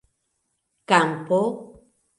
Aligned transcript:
kampo 0.89 1.39